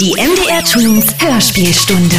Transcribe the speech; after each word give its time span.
Die 0.00 0.12
MDR 0.12 0.64
Twins 0.64 1.14
Hörspielstunde. 1.22 2.16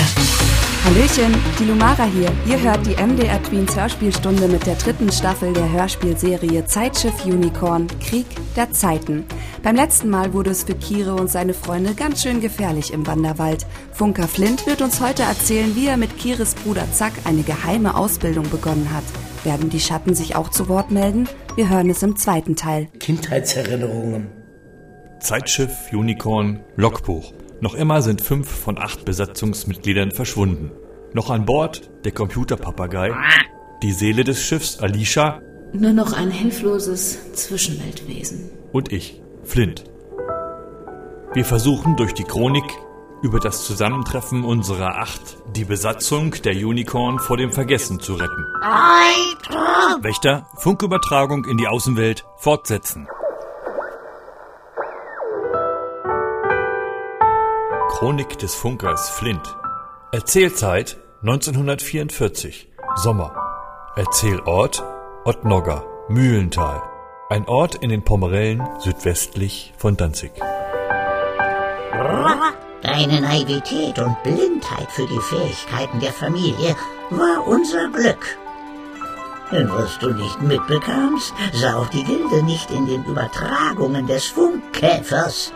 Hallöchen, 0.85 1.33
die 1.57 1.63
Lumara 1.63 2.03
hier. 2.03 2.31
Ihr 2.45 2.61
hört 2.61 2.85
die 2.85 2.93
MDR 2.93 3.41
Tweens 3.41 3.75
Hörspielstunde 3.75 4.47
mit 4.47 4.67
der 4.67 4.75
dritten 4.75 5.11
Staffel 5.11 5.51
der 5.51 5.71
Hörspielserie 5.71 6.63
Zeitschiff 6.65 7.25
Unicorn 7.25 7.87
Krieg 7.99 8.27
der 8.55 8.71
Zeiten. 8.71 9.25
Beim 9.63 9.75
letzten 9.75 10.11
Mal 10.11 10.31
wurde 10.31 10.51
es 10.51 10.65
für 10.65 10.75
Kire 10.75 11.15
und 11.15 11.31
seine 11.31 11.55
Freunde 11.55 11.95
ganz 11.95 12.21
schön 12.21 12.39
gefährlich 12.39 12.93
im 12.93 13.07
Wanderwald. 13.07 13.65
Funker 13.93 14.27
Flint 14.27 14.67
wird 14.67 14.83
uns 14.83 15.01
heute 15.01 15.23
erzählen, 15.23 15.75
wie 15.75 15.87
er 15.87 15.97
mit 15.97 16.19
Kires 16.19 16.53
Bruder 16.53 16.85
Zack 16.93 17.13
eine 17.23 17.41
geheime 17.41 17.95
Ausbildung 17.95 18.47
begonnen 18.51 18.89
hat. 18.93 19.05
Werden 19.43 19.71
die 19.71 19.79
Schatten 19.79 20.13
sich 20.13 20.35
auch 20.35 20.49
zu 20.51 20.69
Wort 20.69 20.91
melden? 20.91 21.27
Wir 21.55 21.69
hören 21.69 21.89
es 21.89 22.03
im 22.03 22.15
zweiten 22.15 22.55
Teil. 22.55 22.89
Kindheitserinnerungen. 22.99 24.27
Zeitschiff 25.19 25.91
Unicorn 25.91 26.59
Logbuch. 26.75 27.33
Noch 27.61 27.75
immer 27.75 28.01
sind 28.01 28.21
fünf 28.21 28.49
von 28.49 28.77
acht 28.79 29.05
Besatzungsmitgliedern 29.05 30.11
verschwunden. 30.11 30.71
Noch 31.13 31.29
an 31.29 31.45
Bord 31.45 31.89
der 32.03 32.11
Computerpapagei, 32.11 33.11
die 33.83 33.91
Seele 33.91 34.23
des 34.23 34.41
Schiffs 34.41 34.79
Alicia 34.79 35.41
Nur 35.73 35.93
noch 35.93 36.13
ein 36.13 36.31
hilfloses 36.31 37.33
Zwischenweltwesen. 37.33 38.49
und 38.71 38.91
ich, 38.91 39.21
Flint. 39.43 39.83
Wir 41.33 41.45
versuchen 41.45 41.95
durch 41.97 42.13
die 42.13 42.23
Chronik 42.23 42.65
über 43.21 43.39
das 43.39 43.63
Zusammentreffen 43.65 44.43
unserer 44.43 44.97
Acht 44.97 45.37
die 45.55 45.65
Besatzung 45.65 46.31
der 46.43 46.53
Unicorn 46.53 47.19
vor 47.19 47.37
dem 47.37 47.51
Vergessen 47.51 47.99
zu 47.99 48.15
retten. 48.15 48.45
Wächter, 50.01 50.47
Funkübertragung 50.57 51.45
in 51.45 51.57
die 51.57 51.67
Außenwelt 51.67 52.25
fortsetzen. 52.37 53.07
Chronik 58.01 58.39
des 58.39 58.55
Funkers 58.55 59.11
Flint. 59.11 59.55
Erzählzeit 60.11 60.97
1944. 61.21 62.67
Sommer. 62.95 63.31
Erzählort 63.95 64.83
Ottnogger, 65.23 65.85
Mühlental. 66.09 66.81
Ein 67.29 67.47
Ort 67.47 67.75
in 67.75 67.91
den 67.91 68.03
Pomerellen 68.03 68.67
südwestlich 68.79 69.75
von 69.77 69.97
Danzig. 69.97 70.31
Deine 72.81 73.21
Naivität 73.21 73.99
und 73.99 74.23
Blindheit 74.23 74.91
für 74.91 75.05
die 75.05 75.21
Fähigkeiten 75.21 75.99
der 75.99 76.11
Familie 76.11 76.75
war 77.11 77.45
unser 77.45 77.87
Glück. 77.89 78.35
Denn 79.51 79.69
was 79.69 79.99
du 79.99 80.09
nicht 80.09 80.41
mitbekamst, 80.41 81.35
sah 81.53 81.75
auch 81.75 81.89
die 81.89 82.03
Gilde 82.03 82.41
nicht 82.41 82.71
in 82.71 82.87
den 82.87 83.05
Übertragungen 83.05 84.07
des 84.07 84.25
Funkkäfers 84.25 85.53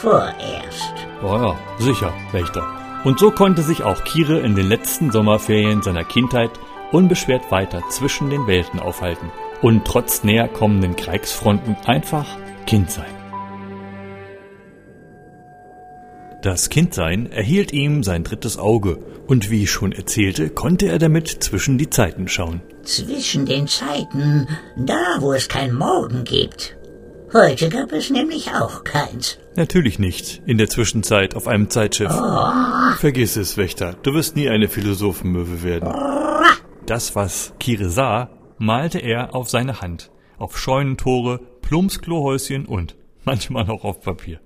vorerst. 0.00 0.94
Oh 1.22 1.36
ja, 1.36 1.56
sicher, 1.78 2.12
Wächter. 2.32 2.64
Und 3.04 3.18
so 3.18 3.30
konnte 3.30 3.62
sich 3.62 3.82
auch 3.82 4.04
Kire 4.04 4.40
in 4.40 4.54
den 4.54 4.68
letzten 4.68 5.10
Sommerferien 5.10 5.82
seiner 5.82 6.04
Kindheit 6.04 6.50
unbeschwert 6.92 7.50
weiter 7.50 7.82
zwischen 7.90 8.30
den 8.30 8.46
Welten 8.46 8.80
aufhalten 8.80 9.30
und 9.62 9.84
trotz 9.84 10.24
näher 10.24 10.48
kommenden 10.48 10.96
Kriegsfronten 10.96 11.76
einfach 11.84 12.26
Kind 12.66 12.90
sein. 12.90 13.14
Das 16.42 16.68
Kindsein 16.68 17.32
erhielt 17.32 17.72
ihm 17.72 18.02
sein 18.02 18.22
drittes 18.22 18.58
Auge 18.58 18.98
und 19.26 19.50
wie 19.50 19.62
ich 19.62 19.70
schon 19.70 19.92
erzählte, 19.92 20.50
konnte 20.50 20.86
er 20.86 20.98
damit 20.98 21.28
zwischen 21.28 21.78
die 21.78 21.88
Zeiten 21.88 22.28
schauen. 22.28 22.60
Zwischen 22.82 23.46
den 23.46 23.66
Zeiten, 23.66 24.46
da 24.76 25.16
wo 25.20 25.32
es 25.32 25.48
kein 25.48 25.72
Morgen 25.72 26.24
gibt. 26.24 26.76
Heute 27.36 27.68
gab 27.68 27.90
es 27.90 28.10
nämlich 28.10 28.52
auch 28.52 28.84
keins. 28.84 29.38
Natürlich 29.56 29.98
nicht 29.98 30.40
in 30.46 30.56
der 30.56 30.68
Zwischenzeit 30.68 31.34
auf 31.34 31.48
einem 31.48 31.68
Zeitschiff. 31.68 32.14
Vergiss 32.98 33.34
es, 33.34 33.56
Wächter, 33.56 33.94
du 34.04 34.14
wirst 34.14 34.36
nie 34.36 34.48
eine 34.48 34.68
Philosophenmöwe 34.68 35.64
werden. 35.64 35.92
Das, 36.86 37.16
was 37.16 37.52
Kire 37.58 37.90
sah, 37.90 38.30
malte 38.58 39.00
er 39.00 39.34
auf 39.34 39.50
seine 39.50 39.80
Hand, 39.80 40.12
auf 40.38 40.56
Scheunentore, 40.56 41.40
Plumpsklohäuschen 41.60 42.66
und 42.66 42.94
manchmal 43.24 43.68
auch 43.68 43.82
auf 43.82 44.00
Papier. 44.00 44.38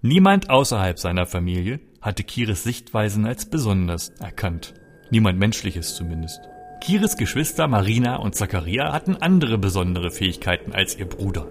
Niemand 0.00 0.50
außerhalb 0.50 1.00
seiner 1.00 1.26
Familie 1.26 1.80
hatte 2.00 2.22
Kires 2.22 2.62
Sichtweisen 2.62 3.26
als 3.26 3.46
besonders 3.46 4.10
erkannt. 4.20 4.74
Niemand 5.10 5.40
Menschliches 5.40 5.96
zumindest. 5.96 6.40
Kires 6.80 7.16
Geschwister 7.16 7.66
Marina 7.66 8.18
und 8.18 8.36
Zachariah 8.36 8.92
hatten 8.92 9.16
andere 9.16 9.58
besondere 9.58 10.12
Fähigkeiten 10.12 10.72
als 10.72 10.96
ihr 10.96 11.06
Bruder. 11.06 11.48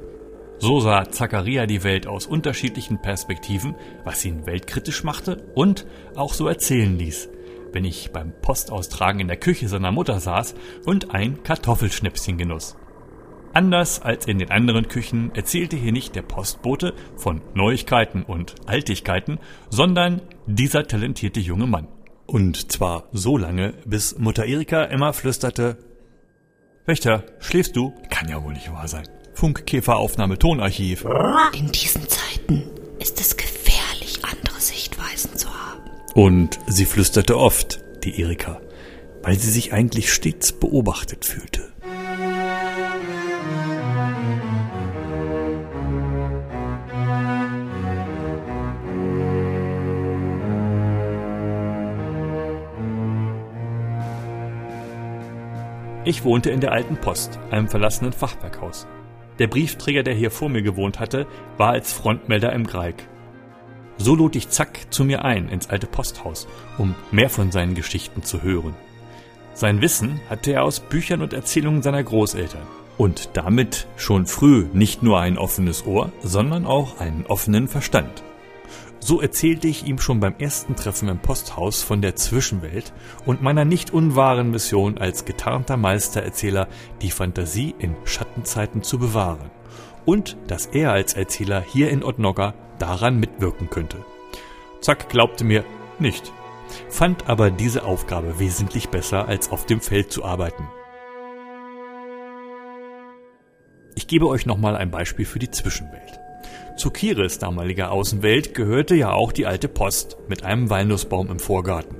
So 0.61 0.81
sah 0.81 1.09
Zachariah 1.09 1.67
die 1.67 1.85
Welt 1.85 2.05
aus 2.05 2.25
unterschiedlichen 2.25 3.01
Perspektiven, 3.01 3.75
was 4.03 4.25
ihn 4.25 4.45
weltkritisch 4.45 5.05
machte 5.05 5.49
und 5.55 5.85
auch 6.15 6.33
so 6.33 6.49
erzählen 6.49 6.97
ließ, 6.97 7.29
wenn 7.71 7.85
ich 7.85 8.11
beim 8.11 8.33
Postaustragen 8.41 9.21
in 9.21 9.29
der 9.29 9.37
Küche 9.37 9.69
seiner 9.69 9.93
Mutter 9.93 10.19
saß 10.19 10.55
und 10.85 11.15
ein 11.15 11.43
Kartoffelschnäpschen 11.43 12.37
genoss. 12.37 12.75
Anders 13.53 14.01
als 14.01 14.27
in 14.27 14.37
den 14.37 14.51
anderen 14.51 14.89
Küchen 14.89 15.33
erzählte 15.33 15.77
hier 15.77 15.93
nicht 15.93 16.13
der 16.15 16.23
Postbote 16.23 16.93
von 17.15 17.41
Neuigkeiten 17.53 18.23
und 18.23 18.55
Altigkeiten, 18.65 19.39
sondern 19.69 20.21
dieser 20.45 20.83
talentierte 20.83 21.39
junge 21.39 21.67
Mann. 21.67 21.87
Und 22.27 22.71
zwar 22.71 23.07
so 23.13 23.37
lange, 23.37 23.75
bis 23.85 24.19
Mutter 24.19 24.45
Erika 24.45 24.83
immer 24.83 25.13
flüsterte, 25.13 25.77
Wächter, 26.85 27.23
schläfst 27.39 27.75
du? 27.75 27.93
Kann 28.09 28.29
ja 28.29 28.43
wohl 28.43 28.53
nicht 28.53 28.71
wahr 28.71 28.87
sein. 28.87 29.07
Funkkäferaufnahme 29.39 30.37
Tonarchiv. 30.37 31.05
In 31.53 31.71
diesen 31.71 32.01
Zeiten 32.09 32.63
ist 32.99 33.21
es 33.21 33.37
gefährlich, 33.37 34.19
andere 34.21 34.59
Sichtweisen 34.59 35.37
zu 35.37 35.47
haben. 35.47 35.89
Und 36.13 36.59
sie 36.67 36.83
flüsterte 36.83 37.37
oft, 37.37 37.79
die 38.03 38.19
Erika, 38.19 38.59
weil 39.23 39.39
sie 39.39 39.49
sich 39.49 39.71
eigentlich 39.71 40.11
stets 40.11 40.51
beobachtet 40.51 41.23
fühlte. 41.23 41.71
Ich 56.03 56.25
wohnte 56.25 56.49
in 56.49 56.59
der 56.59 56.73
alten 56.73 56.97
Post, 56.97 57.39
einem 57.51 57.69
verlassenen 57.69 58.11
Fachwerkhaus. 58.11 58.85
Der 59.39 59.47
Briefträger, 59.47 60.03
der 60.03 60.13
hier 60.13 60.31
vor 60.31 60.49
mir 60.49 60.61
gewohnt 60.61 60.99
hatte, 60.99 61.25
war 61.57 61.69
als 61.69 61.93
Frontmelder 61.93 62.53
im 62.53 62.67
Greig. 62.67 63.07
So 63.97 64.15
lud 64.15 64.35
ich 64.35 64.49
Zack 64.49 64.93
zu 64.93 65.03
mir 65.03 65.25
ein 65.25 65.49
ins 65.49 65.69
alte 65.69 65.87
Posthaus, 65.87 66.47
um 66.77 66.95
mehr 67.11 67.29
von 67.29 67.51
seinen 67.51 67.75
Geschichten 67.75 68.23
zu 68.23 68.43
hören. 68.43 68.75
Sein 69.53 69.81
Wissen 69.81 70.21
hatte 70.29 70.51
er 70.53 70.63
aus 70.63 70.79
Büchern 70.79 71.21
und 71.21 71.33
Erzählungen 71.33 71.81
seiner 71.81 72.03
Großeltern. 72.03 72.61
Und 72.97 73.31
damit 73.33 73.87
schon 73.95 74.25
früh 74.25 74.67
nicht 74.73 75.03
nur 75.03 75.19
ein 75.19 75.37
offenes 75.37 75.85
Ohr, 75.85 76.11
sondern 76.21 76.65
auch 76.65 76.99
einen 76.99 77.25
offenen 77.25 77.67
Verstand. 77.67 78.23
So 78.99 79.21
erzählte 79.21 79.67
ich 79.67 79.85
ihm 79.85 79.97
schon 79.97 80.19
beim 80.19 80.35
ersten 80.39 80.75
Treffen 80.75 81.07
im 81.07 81.19
Posthaus 81.19 81.81
von 81.81 82.01
der 82.01 82.15
Zwischenwelt 82.15 82.93
und 83.25 83.41
meiner 83.41 83.63
nicht 83.63 83.91
unwahren 83.91 84.51
Mission 84.51 84.97
als 84.97 85.25
getarnter 85.25 85.77
Meistererzähler, 85.77 86.67
die 87.01 87.11
Fantasie 87.11 87.73
in 87.79 87.95
Schattenzeiten 88.03 88.83
zu 88.83 88.99
bewahren. 88.99 89.51
Und 90.05 90.37
dass 90.47 90.65
er 90.65 90.91
als 90.91 91.13
Erzähler 91.13 91.61
hier 91.61 91.89
in 91.89 92.03
Ottnogger 92.03 92.53
daran 92.77 93.19
mitwirken 93.19 93.69
könnte. 93.69 93.97
Zack 94.81 95.09
glaubte 95.09 95.43
mir 95.43 95.63
nicht, 95.97 96.31
fand 96.89 97.29
aber 97.29 97.51
diese 97.51 97.83
Aufgabe 97.83 98.39
wesentlich 98.39 98.89
besser, 98.89 99.27
als 99.27 99.51
auf 99.51 99.65
dem 99.65 99.81
Feld 99.81 100.11
zu 100.11 100.25
arbeiten. 100.25 100.67
Ich 103.95 104.07
gebe 104.07 104.27
euch 104.27 104.45
nochmal 104.45 104.75
ein 104.75 104.91
Beispiel 104.91 105.25
für 105.25 105.39
die 105.39 105.51
Zwischenwelt. 105.51 106.18
Zu 106.79 106.91
Kires 106.91 107.39
damaliger 107.39 107.91
Außenwelt 107.91 108.53
gehörte 108.53 108.95
ja 108.95 109.11
auch 109.11 109.33
die 109.33 109.45
alte 109.45 109.67
Post 109.67 110.15
mit 110.29 110.45
einem 110.45 110.69
Walnussbaum 110.69 111.29
im 111.29 111.37
Vorgarten. 111.37 111.97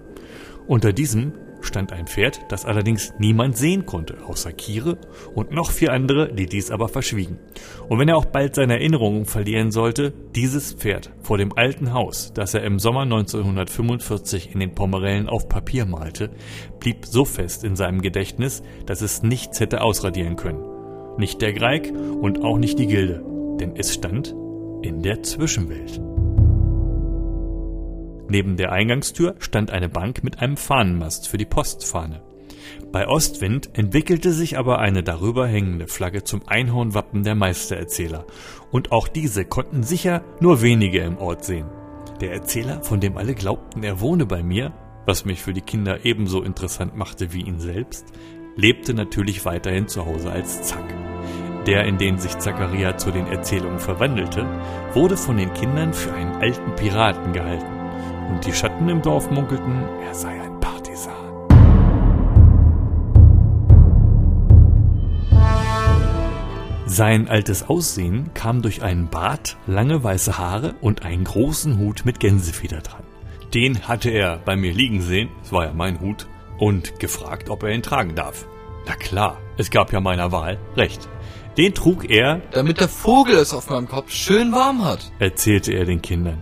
Unter 0.68 0.94
diesem 0.94 1.34
stand 1.60 1.92
ein 1.92 2.08
Pferd, 2.08 2.40
das 2.48 2.64
allerdings 2.64 3.14
niemand 3.20 3.58
sehen 3.58 3.86
konnte, 3.86 4.24
außer 4.26 4.54
Kire 4.54 4.98
und 5.36 5.52
noch 5.52 5.72
vier 5.72 5.92
andere, 5.92 6.34
die 6.34 6.46
dies 6.46 6.72
aber 6.72 6.88
verschwiegen. 6.88 7.40
Und 7.90 8.00
wenn 8.00 8.08
er 8.08 8.16
auch 8.16 8.24
bald 8.24 8.56
seine 8.56 8.76
Erinnerungen 8.76 9.26
verlieren 9.26 9.72
sollte, 9.72 10.14
dieses 10.34 10.72
Pferd 10.72 11.12
vor 11.24 11.38
dem 11.38 11.52
alten 11.58 11.92
Haus, 11.92 12.32
das 12.34 12.54
er 12.54 12.64
im 12.64 12.80
Sommer 12.80 13.02
1945 13.02 14.54
in 14.54 14.62
den 14.62 14.76
Pomerellen 14.76 15.28
auf 15.28 15.50
Papier 15.50 15.86
malte, 15.86 16.30
blieb 16.80 17.06
so 17.06 17.26
fest 17.26 17.66
in 17.66 17.76
seinem 17.76 18.02
Gedächtnis, 18.02 18.64
dass 18.86 19.02
es 19.02 19.24
nichts 19.24 19.60
hätte 19.60 19.82
ausradieren 19.82 20.38
können. 20.38 20.64
Nicht 21.18 21.42
der 21.42 21.52
Greig 21.52 21.92
und 22.22 22.46
auch 22.46 22.58
nicht 22.58 22.80
die 22.80 22.88
Gilde, 22.88 23.22
denn 23.60 23.76
es 23.76 23.94
stand 23.94 24.34
in 24.82 25.02
der 25.02 25.24
Zwischenwelt. 25.24 26.00
Neben 28.30 28.58
der 28.58 28.72
Eingangstür 28.72 29.36
stand 29.40 29.72
eine 29.72 29.90
Bank 29.90 30.24
mit 30.24 30.40
einem 30.40 30.56
Fahnenmast 30.56 31.28
für 31.28 31.38
die 31.38 31.46
Postfahne. 31.46 32.22
Bei 32.92 33.08
Ostwind 33.08 33.72
entwickelte 33.78 34.32
sich 34.32 34.58
aber 34.58 34.80
eine 34.80 35.04
darüber 35.04 35.48
hängende 35.48 35.88
Flagge 35.88 36.24
zum 36.24 36.48
Einhornwappen 36.48 37.24
der 37.24 37.36
Meistererzähler, 37.36 38.26
und 38.72 38.92
auch 38.92 39.08
diese 39.08 39.46
konnten 39.46 39.84
sicher 39.84 40.24
nur 40.40 40.62
wenige 40.62 41.00
im 41.00 41.18
Ort 41.18 41.44
sehen. 41.44 41.68
der 42.22 42.34
Erzähler, 42.34 42.84
von 42.84 43.00
dem 43.00 43.18
alle 43.18 43.34
glaubten, 43.34 43.82
er 43.82 44.02
wohne 44.02 44.26
bei 44.26 44.44
mir, 44.44 44.74
was 45.06 45.26
mich 45.26 45.42
für 45.42 45.54
die 45.54 45.62
Kinder 45.62 46.06
ebenso 46.06 46.44
interessant 46.44 46.96
machte 46.96 47.34
wie 47.34 47.42
ihn 47.42 47.60
selbst, 47.60 48.06
lebte 48.56 48.94
natürlich 48.94 49.46
weiterhin 49.46 49.88
zu 49.88 50.06
Hause 50.06 50.30
als 50.32 50.64
Zack. 50.64 50.84
Der, 51.66 51.86
in 51.86 51.98
den 51.98 52.18
sich 52.18 52.38
Zacharia 52.38 52.98
zu 52.98 53.12
den 53.12 53.28
Erzählungen 53.28 53.80
verwandelte, 53.80 54.46
wurde 54.94 55.18
von 55.18 55.38
den 55.38 55.54
Kindern 55.54 55.94
für 55.94 56.14
einen 56.14 56.36
alten 56.36 56.76
Piraten 56.76 57.34
gehalten, 57.34 57.66
und 58.30 58.46
die 58.46 58.54
Schatten 58.54 58.88
im 58.90 59.02
Dorf 59.02 59.30
munkelten, 59.30 59.84
er 60.08 60.16
sei 60.16 60.42
ein 60.42 60.60
Partisan. 60.60 61.14
Sein 66.86 67.28
altes 67.28 67.70
Aussehen 67.70 68.32
kam 68.34 68.62
durch 68.62 68.82
einen 68.82 69.10
Bart, 69.10 69.58
lange 69.68 70.04
weiße 70.04 70.38
Haare 70.38 70.76
und 70.82 71.06
einen 71.06 71.24
großen 71.24 71.78
Hut 71.78 72.04
mit 72.04 72.20
Gänsefeder 72.20 72.82
dran. 72.82 73.04
Den 73.54 73.88
hatte 73.88 74.10
er 74.10 74.38
bei 74.38 74.56
mir 74.56 74.74
liegen 74.74 75.02
sehen, 75.02 75.30
es 75.44 75.52
war 75.52 75.66
ja 75.66 75.74
mein 75.74 76.00
Hut, 76.00 76.28
und 76.58 77.00
gefragt, 77.00 77.50
ob 77.50 77.64
er 77.64 77.72
ihn 77.72 77.84
tragen 77.84 78.16
darf. 78.16 78.46
Na 78.88 78.96
klar, 78.96 79.38
es 79.58 79.72
gab 79.72 79.94
ja 79.94 80.00
meiner 80.00 80.32
Wahl 80.32 80.58
recht. 80.76 81.08
Den 81.60 81.74
trug 81.74 82.10
er, 82.10 82.40
damit 82.54 82.80
der 82.80 82.88
Vogel 82.88 83.36
es 83.36 83.54
auf 83.54 83.70
meinem 83.70 83.90
Kopf 83.90 84.14
schön 84.14 84.54
warm 84.54 84.86
hat. 84.86 85.12
erzählte 85.20 85.74
er 85.74 85.84
den 85.84 86.02
Kindern. 86.02 86.38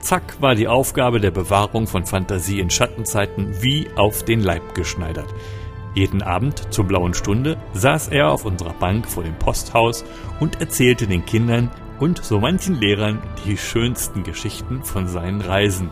Zack 0.00 0.42
war 0.42 0.56
die 0.56 0.66
Aufgabe 0.66 1.20
der 1.20 1.30
Bewahrung 1.30 1.86
von 1.86 2.04
Fantasie 2.04 2.58
in 2.58 2.68
Schattenzeiten 2.68 3.62
wie 3.62 3.86
auf 3.94 4.24
den 4.24 4.40
Leib 4.40 4.74
geschneidert. 4.74 5.32
Jeden 5.94 6.20
Abend 6.20 6.72
zur 6.74 6.84
blauen 6.84 7.14
Stunde 7.14 7.58
saß 7.74 8.08
er 8.08 8.32
auf 8.32 8.44
unserer 8.44 8.72
Bank 8.72 9.08
vor 9.08 9.22
dem 9.22 9.38
Posthaus 9.38 10.04
und 10.40 10.60
erzählte 10.60 11.06
den 11.06 11.24
Kindern 11.24 11.70
und 12.00 12.24
so 12.24 12.40
manchen 12.40 12.74
Lehrern 12.74 13.22
die 13.46 13.56
schönsten 13.56 14.24
Geschichten 14.24 14.82
von 14.82 15.06
seinen 15.06 15.42
Reisen. 15.42 15.90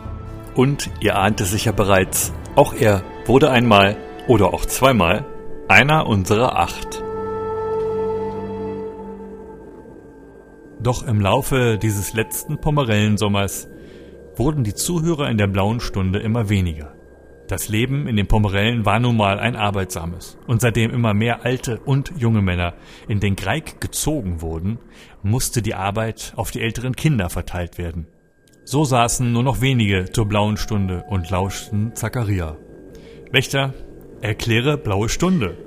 Und 0.53 0.89
ihr 0.99 1.17
ahnt 1.17 1.39
es 1.39 1.51
sicher 1.51 1.71
bereits, 1.71 2.33
auch 2.57 2.73
er 2.73 3.03
wurde 3.25 3.51
einmal 3.51 3.95
oder 4.27 4.53
auch 4.53 4.65
zweimal 4.65 5.25
einer 5.69 6.07
unserer 6.07 6.59
acht. 6.59 7.05
Doch 10.81 11.05
im 11.05 11.19
Laufe 11.19 11.77
dieses 11.77 12.13
letzten 12.13 12.59
Pomerellensommers 12.59 13.67
wurden 14.37 14.63
die 14.63 14.73
Zuhörer 14.73 15.29
in 15.29 15.37
der 15.37 15.47
blauen 15.47 15.81
Stunde 15.81 16.19
immer 16.19 16.47
weniger. 16.47 16.93
Das 17.49 17.67
Leben 17.67 18.07
in 18.07 18.15
den 18.15 18.27
Pomerellen 18.27 18.85
war 18.85 18.99
nun 18.99 19.17
mal 19.17 19.39
ein 19.39 19.55
arbeitsames, 19.55 20.37
und 20.47 20.61
seitdem 20.61 20.91
immer 20.91 21.13
mehr 21.13 21.43
alte 21.45 21.79
und 21.79 22.13
junge 22.15 22.41
Männer 22.41 22.75
in 23.07 23.19
den 23.19 23.35
Greig 23.35 23.81
gezogen 23.81 24.41
wurden, 24.41 24.77
musste 25.23 25.61
die 25.61 25.73
Arbeit 25.73 26.33
auf 26.35 26.51
die 26.51 26.61
älteren 26.61 26.95
Kinder 26.95 27.29
verteilt 27.29 27.77
werden. 27.77 28.07
So 28.63 28.85
saßen 28.85 29.33
nur 29.33 29.43
noch 29.43 29.61
wenige 29.61 30.11
zur 30.11 30.27
blauen 30.27 30.57
Stunde 30.57 31.03
und 31.09 31.29
lauschten 31.29 31.95
Zacharia. 31.95 32.55
Wächter, 33.31 33.73
erkläre 34.21 34.77
blaue 34.77 35.09
Stunde. 35.09 35.57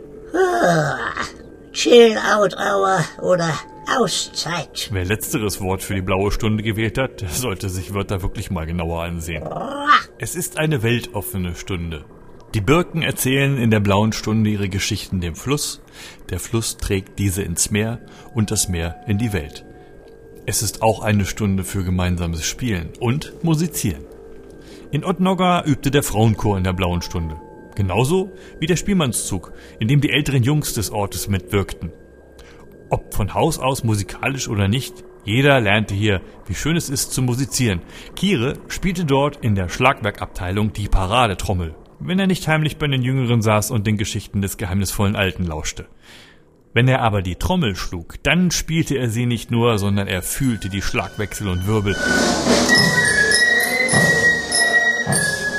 Chill 1.72 2.16
Out 2.16 2.54
Hour 2.56 3.00
oder 3.20 3.52
Auszeit. 3.86 4.88
Wer 4.92 5.04
letzteres 5.04 5.60
Wort 5.60 5.82
für 5.82 5.94
die 5.94 6.02
blaue 6.02 6.30
Stunde 6.30 6.62
gewählt 6.62 6.98
hat, 6.98 7.20
der 7.20 7.28
sollte 7.28 7.68
sich 7.68 7.94
Wörter 7.94 8.22
wirklich 8.22 8.50
mal 8.50 8.66
genauer 8.66 9.02
ansehen. 9.02 9.44
Es 10.18 10.34
ist 10.34 10.58
eine 10.58 10.82
weltoffene 10.82 11.54
Stunde. 11.54 12.04
Die 12.54 12.60
Birken 12.60 13.02
erzählen 13.02 13.56
in 13.56 13.70
der 13.70 13.80
blauen 13.80 14.12
Stunde 14.12 14.50
ihre 14.50 14.68
Geschichten 14.68 15.20
dem 15.20 15.34
Fluss, 15.34 15.80
der 16.30 16.38
Fluss 16.38 16.76
trägt 16.76 17.18
diese 17.18 17.42
ins 17.42 17.70
Meer 17.70 18.00
und 18.34 18.50
das 18.50 18.68
Meer 18.68 19.00
in 19.06 19.18
die 19.18 19.32
Welt. 19.32 19.64
Es 20.44 20.62
ist 20.62 20.82
auch 20.82 21.00
eine 21.00 21.24
Stunde 21.24 21.64
für 21.64 21.84
gemeinsames 21.84 22.44
Spielen 22.44 22.90
und 23.00 23.32
Musizieren. 23.42 24.04
In 24.90 25.04
Ottnogga 25.04 25.64
übte 25.64 25.90
der 25.90 26.02
Frauenchor 26.02 26.58
in 26.58 26.64
der 26.64 26.74
blauen 26.74 27.00
Stunde. 27.00 27.40
Genauso 27.74 28.32
wie 28.60 28.66
der 28.66 28.76
Spielmannszug, 28.76 29.52
in 29.78 29.88
dem 29.88 30.02
die 30.02 30.10
älteren 30.10 30.42
Jungs 30.42 30.74
des 30.74 30.90
Ortes 30.90 31.28
mitwirkten. 31.28 31.92
Ob 32.92 33.14
von 33.14 33.32
Haus 33.32 33.58
aus 33.58 33.84
musikalisch 33.84 34.48
oder 34.48 34.68
nicht, 34.68 35.02
jeder 35.24 35.58
lernte 35.60 35.94
hier, 35.94 36.20
wie 36.46 36.54
schön 36.54 36.76
es 36.76 36.90
ist 36.90 37.10
zu 37.14 37.22
musizieren. 37.22 37.80
Kire 38.14 38.58
spielte 38.68 39.06
dort 39.06 39.36
in 39.36 39.54
der 39.54 39.70
Schlagwerkabteilung 39.70 40.74
die 40.74 40.88
Paradetrommel, 40.88 41.74
wenn 42.00 42.18
er 42.18 42.26
nicht 42.26 42.46
heimlich 42.48 42.76
bei 42.76 42.86
den 42.88 43.00
Jüngeren 43.00 43.40
saß 43.40 43.70
und 43.70 43.86
den 43.86 43.96
Geschichten 43.96 44.42
des 44.42 44.58
geheimnisvollen 44.58 45.16
Alten 45.16 45.46
lauschte. 45.46 45.86
Wenn 46.74 46.86
er 46.86 47.00
aber 47.00 47.22
die 47.22 47.36
Trommel 47.36 47.76
schlug, 47.76 48.22
dann 48.24 48.50
spielte 48.50 48.98
er 48.98 49.08
sie 49.08 49.24
nicht 49.24 49.50
nur, 49.50 49.78
sondern 49.78 50.06
er 50.06 50.20
fühlte 50.20 50.68
die 50.68 50.82
Schlagwechsel 50.82 51.48
und 51.48 51.66
Wirbel. 51.66 51.96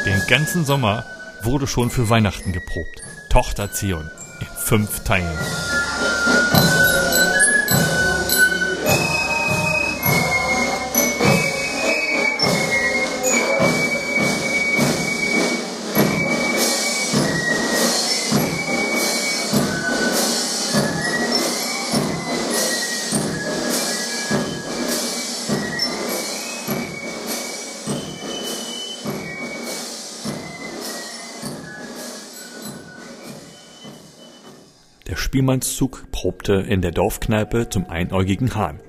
Den 0.05 0.21
ganzen 0.27 0.65
Sommer 0.65 1.03
wurde 1.41 1.65
schon 1.65 1.89
für 1.89 2.11
Weihnachten 2.11 2.53
geprobt. 2.53 3.01
Tochter 3.31 3.71
Zion 3.71 4.07
in 4.39 4.47
fünf 4.55 5.03
Teilen. 5.03 5.82
Spielmannszug 35.33 36.11
probte 36.11 36.53
in 36.53 36.83
der 36.83 36.91
Dorfkneipe 36.91 37.67
zum 37.67 37.89
einäugigen 37.89 38.53
Hahn. 38.53 38.79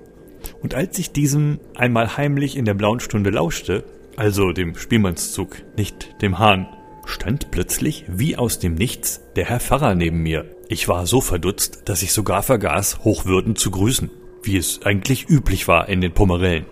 Und 0.62 0.74
als 0.74 0.98
ich 0.98 1.10
diesem 1.10 1.58
einmal 1.74 2.18
heimlich 2.18 2.58
in 2.58 2.66
der 2.66 2.74
blauen 2.74 3.00
Stunde 3.00 3.30
lauschte, 3.30 3.84
also 4.16 4.52
dem 4.52 4.76
Spielmannszug, 4.76 5.56
nicht 5.78 6.20
dem 6.20 6.38
Hahn, 6.38 6.68
stand 7.06 7.50
plötzlich 7.50 8.04
wie 8.08 8.36
aus 8.36 8.58
dem 8.58 8.74
Nichts 8.74 9.22
der 9.36 9.46
Herr 9.46 9.58
Pfarrer 9.58 9.94
neben 9.94 10.22
mir. 10.22 10.44
Ich 10.68 10.86
war 10.86 11.06
so 11.06 11.22
verdutzt, 11.22 11.84
dass 11.86 12.02
ich 12.02 12.12
sogar 12.12 12.42
vergaß, 12.42 13.04
hochwürden 13.04 13.56
zu 13.56 13.70
grüßen, 13.70 14.10
wie 14.42 14.58
es 14.58 14.82
eigentlich 14.84 15.30
üblich 15.30 15.66
war 15.66 15.88
in 15.88 16.02
den 16.02 16.12
Pomerellen. 16.12 16.66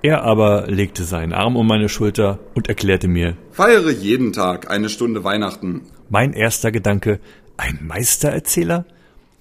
Er 0.00 0.22
aber 0.22 0.68
legte 0.68 1.04
seinen 1.04 1.34
Arm 1.34 1.56
um 1.56 1.66
meine 1.66 1.90
Schulter 1.90 2.38
und 2.54 2.70
erklärte 2.70 3.08
mir, 3.08 3.36
Feiere 3.50 3.90
jeden 3.90 4.32
Tag 4.32 4.70
eine 4.70 4.88
Stunde 4.88 5.22
Weihnachten. 5.22 5.82
mein 6.08 6.32
erster 6.32 6.72
Gedanke, 6.72 7.20
ein 7.58 7.78
Meistererzähler? 7.82 8.86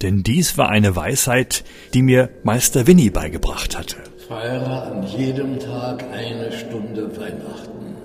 Denn 0.02 0.24
dies 0.24 0.58
war 0.58 0.70
eine 0.70 0.96
Weisheit, 0.96 1.64
die 1.94 2.02
mir 2.02 2.30
Meister 2.44 2.88
Winnie 2.88 3.12
beigebracht 3.12 3.78
hatte. 3.78 3.98
Feiere 4.28 4.92
an 4.92 5.04
jedem 5.06 5.60
Tag 5.60 6.04
eine 6.12 6.52
Stunde 6.52 7.16
Weihnachten. 7.18 7.96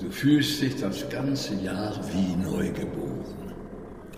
Du 0.00 0.10
fühlst 0.10 0.60
dich 0.60 0.76
das 0.80 1.08
ganze 1.08 1.54
Jahr 1.54 2.00
wie 2.12 2.36
neugeboren. 2.42 3.24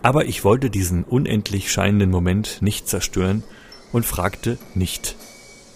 Aber 0.02 0.25
ich 0.25 0.44
wollte 0.44 0.70
diesen 0.70 1.04
unendlich 1.04 1.70
scheinenden 1.70 2.11
Moment 2.11 2.62
nicht 2.62 2.88
zerstören 2.88 3.42
und 3.92 4.06
fragte 4.06 4.56
nicht. 4.75 5.16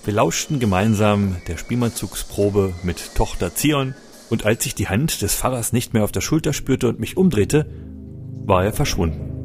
Wir 0.05 0.15
lauschten 0.15 0.59
gemeinsam 0.59 1.37
der 1.49 1.57
Spielmannzugsprobe 1.57 2.73
mit 2.83 3.15
Tochter 3.15 3.55
Zion, 3.55 3.95
und 4.31 4.47
als 4.47 4.65
ich 4.65 4.75
die 4.75 4.89
Hand 4.89 5.21
des 5.21 5.35
Pfarrers 5.35 5.75
nicht 5.75 5.93
mehr 5.93 6.05
auf 6.05 6.13
der 6.13 6.23
Schulter 6.23 6.55
spürte 6.55 6.89
und 6.89 6.99
mich 6.99 7.19
umdrehte, 7.19 7.67
war 8.47 8.65
er 8.65 8.73
verschwunden. 8.73 9.42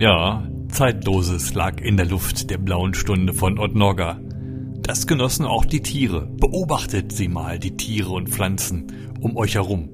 Ja, 0.00 0.48
Zeitloses 0.70 1.52
lag 1.52 1.82
in 1.82 1.98
der 1.98 2.06
Luft 2.06 2.48
der 2.48 2.56
blauen 2.56 2.94
Stunde 2.94 3.34
von 3.34 3.58
Ottnorga. 3.58 4.18
Das 4.80 5.06
genossen 5.06 5.44
auch 5.44 5.66
die 5.66 5.82
Tiere. 5.82 6.26
Beobachtet 6.38 7.12
sie 7.12 7.28
mal, 7.28 7.58
die 7.58 7.76
Tiere 7.76 8.08
und 8.08 8.30
Pflanzen 8.30 9.10
um 9.20 9.36
euch 9.36 9.56
herum, 9.56 9.90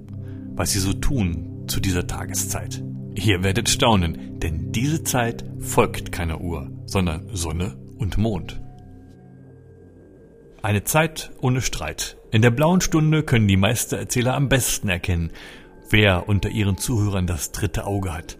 was 0.54 0.70
sie 0.70 0.78
so 0.78 0.92
tun 0.92 1.64
zu 1.66 1.80
dieser 1.80 2.06
Tageszeit. 2.06 2.84
Ihr 3.16 3.42
werdet 3.42 3.68
staunen, 3.68 4.38
denn 4.38 4.70
diese 4.70 5.02
Zeit 5.02 5.44
folgt 5.58 6.12
keiner 6.12 6.40
Uhr, 6.40 6.70
sondern 6.84 7.26
Sonne 7.32 7.76
und 7.98 8.16
Mond. 8.16 8.62
Eine 10.62 10.84
Zeit 10.84 11.32
ohne 11.40 11.60
Streit. 11.60 12.16
In 12.30 12.42
der 12.42 12.52
blauen 12.52 12.80
Stunde 12.80 13.24
können 13.24 13.48
die 13.48 13.56
Meistererzähler 13.56 14.34
am 14.34 14.48
besten 14.48 14.88
erkennen, 14.88 15.32
wer 15.90 16.28
unter 16.28 16.48
ihren 16.48 16.78
Zuhörern 16.78 17.26
das 17.26 17.50
dritte 17.50 17.86
Auge 17.86 18.14
hat. 18.14 18.38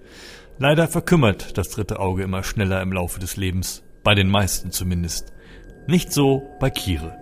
Leider 0.59 0.89
verkümmert 0.89 1.59
das 1.59 1.69
dritte 1.69 2.01
Auge 2.01 2.23
immer 2.23 2.43
schneller 2.43 2.81
im 2.81 2.93
Laufe 2.93 3.21
des 3.21 3.37
Lebens, 3.37 3.83
bei 4.03 4.15
den 4.15 4.31
meisten 4.31 4.71
zumindest. 4.71 5.33
Nicht 5.87 6.13
so 6.13 6.49
bei 6.61 6.71
Kire. 6.71 7.17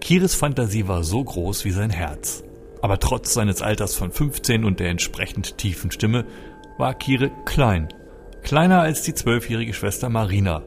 Kires 0.00 0.34
Fantasie 0.34 0.88
war 0.88 1.04
so 1.04 1.22
groß 1.22 1.66
wie 1.66 1.72
sein 1.72 1.90
Herz. 1.90 2.42
Aber 2.80 2.98
trotz 2.98 3.34
seines 3.34 3.60
Alters 3.60 3.94
von 3.94 4.10
15 4.10 4.64
und 4.64 4.80
der 4.80 4.88
entsprechend 4.88 5.58
tiefen 5.58 5.90
Stimme 5.90 6.24
war 6.78 6.94
Kire 6.94 7.30
klein. 7.44 7.88
Kleiner 8.42 8.80
als 8.80 9.02
die 9.02 9.12
zwölfjährige 9.12 9.74
Schwester 9.74 10.08
Marina. 10.08 10.62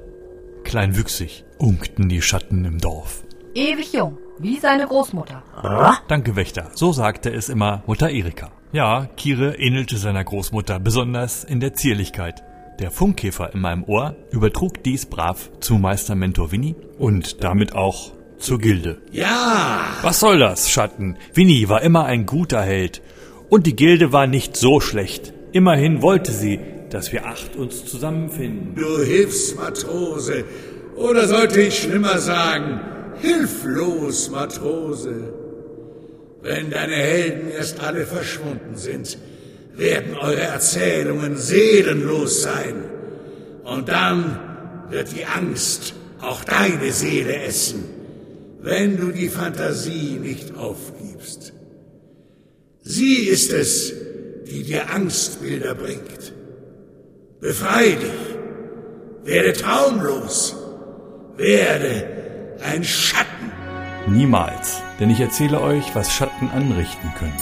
Kleinwüchsig 0.63 1.43
unkten 1.57 2.09
die 2.09 2.21
Schatten 2.21 2.63
im 2.65 2.77
Dorf. 2.77 3.23
Ewig 3.55 3.91
jung, 3.93 4.19
wie 4.37 4.59
seine 4.59 4.85
Großmutter. 4.85 5.41
Danke, 6.07 6.35
Wächter. 6.35 6.69
So 6.75 6.93
sagte 6.93 7.31
es 7.33 7.49
immer 7.49 7.83
Mutter 7.87 8.11
Erika. 8.11 8.51
Ja, 8.73 9.07
Kire 9.17 9.53
ähnelte 9.59 9.97
seiner 9.97 10.23
Großmutter, 10.23 10.79
besonders 10.79 11.43
in 11.43 11.59
der 11.59 11.75
Zierlichkeit. 11.75 12.43
Der 12.79 12.89
Funkkäfer 12.89 13.53
in 13.53 13.61
meinem 13.61 13.83
Ohr 13.83 14.15
übertrug 14.31 14.83
dies 14.83 15.05
brav 15.05 15.51
zu 15.59 15.75
Meister 15.75 16.15
Mentor 16.15 16.51
Winnie 16.51 16.75
und 16.97 17.43
damit 17.43 17.75
auch 17.75 18.13
zur 18.39 18.57
Gilde. 18.57 18.99
Ja! 19.11 19.85
Was 20.01 20.19
soll 20.19 20.39
das, 20.39 20.71
Schatten? 20.71 21.17
Winnie 21.35 21.69
war 21.69 21.83
immer 21.83 22.05
ein 22.05 22.25
guter 22.25 22.63
Held. 22.63 23.03
Und 23.47 23.67
die 23.67 23.75
Gilde 23.75 24.11
war 24.11 24.25
nicht 24.25 24.57
so 24.57 24.79
schlecht. 24.79 25.33
Immerhin 25.51 26.01
wollte 26.01 26.31
sie, 26.31 26.59
dass 26.89 27.11
wir 27.11 27.27
acht 27.27 27.55
uns 27.55 27.85
zusammenfinden. 27.85 28.73
Du 28.73 29.03
Hilfsmatrose. 29.03 30.45
Oder 30.95 31.27
sollte 31.27 31.61
ich 31.61 31.77
schlimmer 31.77 32.17
sagen, 32.17 32.79
hilflos 33.21 34.31
Matrose. 34.31 35.42
Wenn 36.43 36.69
deine 36.69 36.95
Helden 36.95 37.49
erst 37.51 37.79
alle 37.79 38.05
verschwunden 38.05 38.75
sind, 38.75 39.17
werden 39.75 40.13
eure 40.15 40.41
Erzählungen 40.41 41.37
seelenlos 41.37 42.43
sein. 42.43 42.83
Und 43.63 43.87
dann 43.87 44.39
wird 44.89 45.15
die 45.15 45.25
Angst 45.25 45.93
auch 46.19 46.43
deine 46.43 46.91
Seele 46.91 47.37
essen, 47.43 47.85
wenn 48.61 48.97
du 48.97 49.11
die 49.11 49.29
Fantasie 49.29 50.19
nicht 50.21 50.55
aufgibst. 50.57 51.53
Sie 52.81 53.23
ist 53.27 53.53
es, 53.53 53.93
die 54.45 54.63
dir 54.63 54.93
Angstbilder 54.93 55.75
bringt. 55.75 56.33
Befrei 57.39 57.91
dich, 57.91 59.23
werde 59.23 59.53
traumlos, 59.53 60.57
werde 61.37 62.05
ein 62.61 62.83
Schatten. 62.83 63.52
Niemals, 64.07 64.83
denn 64.99 65.09
ich 65.09 65.19
erzähle 65.21 65.61
euch, 65.61 65.95
was 65.95 66.13
Schatten 66.13 66.49
anrichten 66.49 67.13
können. 67.17 67.37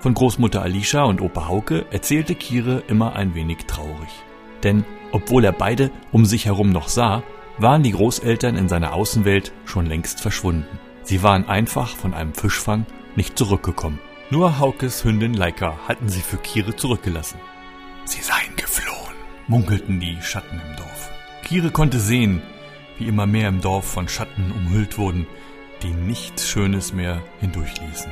Von 0.00 0.14
Großmutter 0.14 0.62
Alicia 0.62 1.04
und 1.04 1.20
Opa 1.20 1.48
Hauke 1.48 1.86
erzählte 1.90 2.34
Kire 2.34 2.82
immer 2.88 3.16
ein 3.16 3.34
wenig 3.34 3.64
traurig. 3.66 4.10
Denn 4.62 4.84
obwohl 5.12 5.44
er 5.44 5.52
beide 5.52 5.90
um 6.10 6.24
sich 6.24 6.46
herum 6.46 6.70
noch 6.70 6.88
sah, 6.88 7.22
waren 7.58 7.82
die 7.82 7.92
Großeltern 7.92 8.56
in 8.56 8.68
seiner 8.68 8.94
Außenwelt 8.94 9.52
schon 9.64 9.86
längst 9.86 10.20
verschwunden. 10.20 10.78
Sie 11.04 11.22
waren 11.22 11.48
einfach 11.48 11.96
von 11.96 12.14
einem 12.14 12.34
Fischfang 12.34 12.86
nicht 13.14 13.38
zurückgekommen. 13.38 14.00
Nur 14.30 14.58
Haukes 14.58 15.04
Hündin 15.04 15.34
Leika 15.34 15.78
hatten 15.86 16.08
sie 16.08 16.22
für 16.22 16.38
Kire 16.38 16.74
zurückgelassen. 16.74 17.38
Sie 18.04 18.20
seien 18.20 18.56
geflohen, 18.56 18.93
munkelten 19.46 20.00
die 20.00 20.18
Schatten 20.22 20.60
im 20.60 20.76
Dorf. 20.76 21.10
Kire 21.42 21.70
konnte 21.70 21.98
sehen, 21.98 22.42
wie 22.98 23.06
immer 23.06 23.26
mehr 23.26 23.48
im 23.48 23.60
Dorf 23.60 23.84
von 23.84 24.08
Schatten 24.08 24.52
umhüllt 24.52 24.98
wurden, 24.98 25.26
die 25.82 25.90
nichts 25.90 26.48
Schönes 26.48 26.92
mehr 26.92 27.20
hindurchließen. 27.40 28.10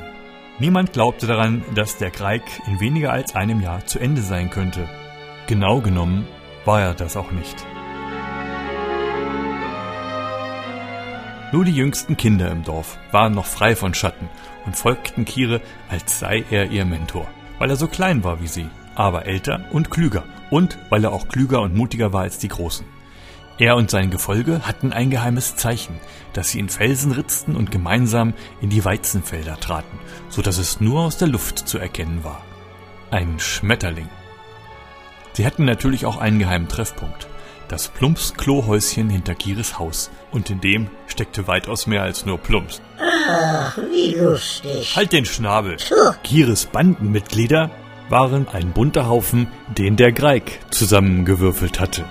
Niemand 0.59 0.93
glaubte 0.93 1.27
daran, 1.27 1.62
dass 1.75 1.97
der 1.97 2.11
Kreik 2.11 2.43
in 2.67 2.81
weniger 2.81 3.12
als 3.12 3.35
einem 3.35 3.61
Jahr 3.61 3.87
zu 3.87 3.99
Ende 3.99 4.21
sein 4.21 4.51
könnte. 4.51 4.89
Genau 5.47 5.81
genommen 5.81 6.27
war 6.65 6.81
er 6.83 6.95
das 6.95 7.17
auch 7.17 7.33
nicht. 7.33 7.57
Nur 11.53 11.65
die 11.65 11.75
jüngsten 11.75 12.17
Kinder 12.17 12.51
im 12.51 12.62
Dorf 12.65 12.99
waren 13.11 13.35
noch 13.35 13.47
frei 13.47 13.77
von 13.77 13.95
Schatten 13.95 14.29
und 14.65 14.77
folgten 14.77 15.25
Kire, 15.25 15.61
als 15.89 16.19
sei 16.19 16.45
er 16.51 16.71
ihr 16.71 16.85
Mentor, 16.85 17.27
weil 17.59 17.71
er 17.71 17.77
so 17.77 17.89
klein 17.89 18.25
war 18.25 18.41
wie 18.41 18.47
sie, 18.47 18.69
aber 18.95 19.27
älter 19.27 19.65
und 19.71 19.91
klüger 19.91 20.25
und 20.53 20.79
weil 20.91 21.03
er 21.03 21.13
auch 21.13 21.27
klüger 21.27 21.63
und 21.63 21.75
mutiger 21.75 22.13
war 22.13 22.23
als 22.23 22.39
die 22.39 22.49
Großen. 22.49 22.87
Er 23.59 23.77
und 23.77 23.91
sein 23.91 24.11
Gefolge 24.11 24.61
hatten 24.67 24.93
ein 24.93 25.11
geheimes 25.11 25.57
Zeichen, 25.57 25.99
das 26.33 26.51
sie 26.51 26.59
in 26.59 26.69
Felsen 26.69 27.13
ritzten 27.13 27.57
und 27.57 27.71
gemeinsam 27.71 28.35
in 28.61 28.71
die 28.71 28.85
Weizenfelder 28.85 29.59
traten, 29.59 29.99
so 30.29 30.43
dass 30.43 30.59
es 30.59 30.81
nur 30.81 31.01
aus 31.01 31.17
der 31.17 31.29
Luft 31.29 31.59
zu 31.59 31.79
erkennen 31.79 32.23
war. 32.23 32.45
Ein 33.11 33.41
Schmetterling. 33.41 34.09
Sie 35.33 35.47
hatten 35.47 35.65
natürlich 35.65 36.07
auch 36.07 36.19
einen 36.19 36.39
geheimen 36.39 36.69
Treffpunkt. 36.69 37.27
Das 37.69 37.89
Plumps 37.89 38.35
Klohäuschen 38.35 39.09
hinter 39.09 39.35
Kires 39.35 39.79
Haus. 39.79 40.11
Und 40.31 40.51
in 40.51 40.61
dem 40.61 40.91
steckte 41.07 41.47
weitaus 41.47 41.87
mehr 41.87 42.03
als 42.03 42.27
nur 42.27 42.37
Plumps. 42.37 42.83
Ach, 42.99 43.79
wie 43.91 44.15
lustig. 44.15 44.95
Halt 44.95 45.13
den 45.13 45.25
Schnabel. 45.25 45.77
Puh. 45.77 46.15
Kires 46.23 46.67
Bandenmitglieder 46.67 47.71
waren 48.09 48.47
ein 48.49 48.73
bunter 48.73 49.09
Haufen, 49.09 49.49
den 49.79 49.97
der 49.97 50.13
Greig 50.13 50.61
zusammengewürfelt 50.71 51.81
hatte. 51.81 52.05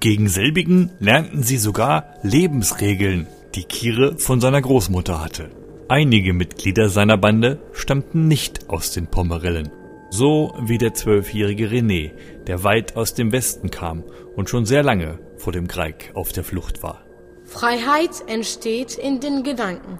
Gegen 0.00 0.28
selbigen 0.28 0.90
lernten 0.98 1.42
sie 1.42 1.56
sogar 1.56 2.14
Lebensregeln, 2.22 3.26
die 3.54 3.64
Kire 3.64 4.18
von 4.18 4.40
seiner 4.40 4.60
Großmutter 4.60 5.20
hatte. 5.20 5.50
Einige 5.88 6.32
Mitglieder 6.32 6.88
seiner 6.88 7.16
Bande 7.16 7.58
stammten 7.72 8.28
nicht 8.28 8.68
aus 8.68 8.90
den 8.90 9.06
Pomerellen. 9.06 9.70
So 10.10 10.54
wie 10.60 10.78
der 10.78 10.94
zwölfjährige 10.94 11.68
René, 11.68 12.12
der 12.46 12.64
weit 12.64 12.96
aus 12.96 13.14
dem 13.14 13.32
Westen 13.32 13.70
kam 13.70 14.04
und 14.34 14.48
schon 14.50 14.64
sehr 14.64 14.82
lange 14.82 15.18
vor 15.36 15.52
dem 15.52 15.66
Greig 15.66 16.10
auf 16.14 16.32
der 16.32 16.44
Flucht 16.44 16.82
war. 16.82 17.04
Freiheit 17.44 18.24
entsteht 18.26 18.98
in 18.98 19.20
den 19.20 19.42
Gedanken. 19.42 19.98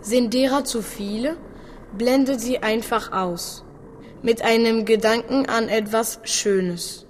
Sind 0.00 0.34
derer 0.34 0.64
zu 0.64 0.82
viele, 0.82 1.36
blendet 1.96 2.40
sie 2.40 2.58
einfach 2.58 3.12
aus. 3.12 3.63
Mit 4.24 4.40
einem 4.40 4.86
Gedanken 4.86 5.50
an 5.50 5.68
etwas 5.68 6.18
Schönes. 6.24 7.04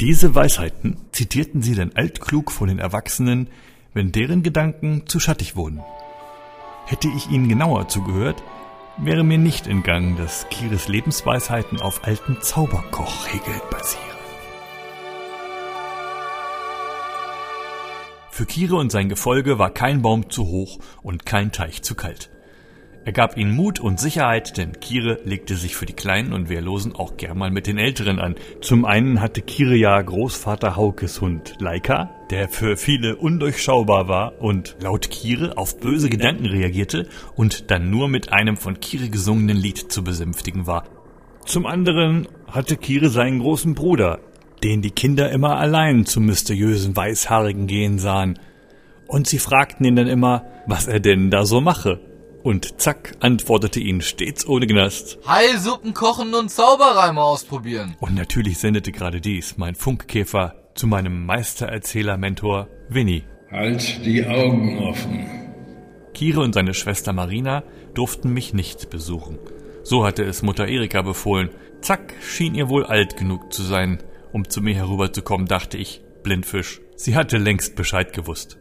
Diese 0.00 0.34
Weisheiten 0.34 0.96
zitierten 1.12 1.62
sie 1.62 1.76
dann 1.76 1.92
altklug 1.94 2.50
von 2.50 2.66
den 2.66 2.80
Erwachsenen, 2.80 3.50
wenn 3.92 4.10
deren 4.10 4.42
Gedanken 4.42 5.06
zu 5.06 5.20
schattig 5.20 5.54
wurden. 5.54 5.80
Hätte 6.86 7.06
ich 7.16 7.30
ihnen 7.30 7.48
genauer 7.48 7.86
zugehört, 7.86 8.42
wäre 8.98 9.22
mir 9.22 9.38
nicht 9.38 9.68
entgangen, 9.68 10.16
dass 10.16 10.48
Kires 10.50 10.88
Lebensweisheiten 10.88 11.80
auf 11.80 12.02
alten 12.02 12.38
Zauberkochregeln 12.40 13.60
basieren. 13.70 14.02
Für 18.30 18.46
Kire 18.46 18.74
und 18.74 18.90
sein 18.90 19.08
Gefolge 19.08 19.60
war 19.60 19.70
kein 19.70 20.02
Baum 20.02 20.30
zu 20.30 20.48
hoch 20.48 20.80
und 21.04 21.24
kein 21.24 21.52
Teich 21.52 21.82
zu 21.82 21.94
kalt. 21.94 22.33
Er 23.06 23.12
gab 23.12 23.36
ihnen 23.36 23.54
Mut 23.54 23.80
und 23.80 24.00
Sicherheit, 24.00 24.56
denn 24.56 24.80
Kire 24.80 25.20
legte 25.24 25.56
sich 25.56 25.76
für 25.76 25.84
die 25.84 25.92
Kleinen 25.92 26.32
und 26.32 26.48
Wehrlosen 26.48 26.94
auch 26.94 27.18
gern 27.18 27.36
mal 27.36 27.50
mit 27.50 27.66
den 27.66 27.76
Älteren 27.76 28.18
an. 28.18 28.34
Zum 28.62 28.86
einen 28.86 29.20
hatte 29.20 29.42
Kire 29.42 29.76
ja 29.76 30.00
Großvater 30.00 30.74
Haukes 30.74 31.20
Hund 31.20 31.56
Laika, 31.58 32.08
der 32.30 32.48
für 32.48 32.78
viele 32.78 33.16
undurchschaubar 33.16 34.08
war 34.08 34.40
und 34.40 34.76
laut 34.80 35.10
Kire 35.10 35.58
auf 35.58 35.80
böse 35.80 36.08
Gedanken 36.08 36.46
reagierte 36.46 37.06
und 37.36 37.70
dann 37.70 37.90
nur 37.90 38.08
mit 38.08 38.32
einem 38.32 38.56
von 38.56 38.80
Kire 38.80 39.10
gesungenen 39.10 39.58
Lied 39.58 39.92
zu 39.92 40.02
besänftigen 40.02 40.66
war. 40.66 40.84
Zum 41.44 41.66
anderen 41.66 42.26
hatte 42.46 42.78
Kire 42.78 43.10
seinen 43.10 43.40
großen 43.40 43.74
Bruder, 43.74 44.20
den 44.62 44.80
die 44.80 44.92
Kinder 44.92 45.30
immer 45.30 45.58
allein 45.58 46.06
zum 46.06 46.24
mysteriösen 46.24 46.96
Weißhaarigen 46.96 47.66
gehen 47.66 47.98
sahen. 47.98 48.38
Und 49.06 49.26
sie 49.26 49.38
fragten 49.38 49.84
ihn 49.84 49.96
dann 49.96 50.06
immer, 50.06 50.46
was 50.66 50.86
er 50.86 51.00
denn 51.00 51.30
da 51.30 51.44
so 51.44 51.60
mache. 51.60 52.00
Und 52.44 52.78
zack, 52.78 53.16
antwortete 53.20 53.80
ihn 53.80 54.02
stets 54.02 54.46
ohne 54.46 54.66
Gnast. 54.66 55.18
Heilsuppen 55.26 55.94
kochen 55.94 56.34
und 56.34 56.50
Zauberreime 56.50 57.22
ausprobieren. 57.22 57.96
Und 58.00 58.14
natürlich 58.14 58.58
sendete 58.58 58.92
gerade 58.92 59.22
dies 59.22 59.56
mein 59.56 59.74
Funkkäfer 59.74 60.54
zu 60.74 60.86
meinem 60.86 61.24
Meistererzähler-Mentor 61.24 62.68
Winnie. 62.90 63.22
Halt 63.50 64.04
die 64.04 64.26
Augen 64.26 64.78
offen. 64.78 65.26
Kire 66.12 66.42
und 66.42 66.52
seine 66.52 66.74
Schwester 66.74 67.14
Marina 67.14 67.62
durften 67.94 68.34
mich 68.34 68.52
nicht 68.52 68.90
besuchen. 68.90 69.38
So 69.82 70.04
hatte 70.04 70.22
es 70.22 70.42
Mutter 70.42 70.68
Erika 70.68 71.00
befohlen. 71.00 71.48
Zack, 71.80 72.12
schien 72.20 72.54
ihr 72.54 72.68
wohl 72.68 72.84
alt 72.84 73.16
genug 73.16 73.54
zu 73.54 73.62
sein, 73.62 74.02
um 74.32 74.50
zu 74.50 74.60
mir 74.60 74.74
herüberzukommen, 74.74 75.46
dachte 75.46 75.78
ich, 75.78 76.02
Blindfisch. 76.22 76.82
Sie 76.94 77.16
hatte 77.16 77.38
längst 77.38 77.74
Bescheid 77.74 78.12
gewusst. 78.12 78.58